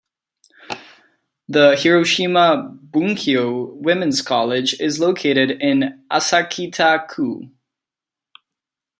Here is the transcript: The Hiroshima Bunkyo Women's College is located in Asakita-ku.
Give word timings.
The 1.47 1.75
Hiroshima 1.77 2.69
Bunkyo 2.75 3.75
Women's 3.75 4.23
College 4.23 4.73
is 4.79 4.99
located 4.99 5.51
in 5.51 6.03
Asakita-ku. 6.11 7.51